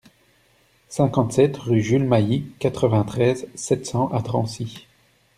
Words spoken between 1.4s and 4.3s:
rue Jules Mailly, quatre-vingt-treize, sept cents à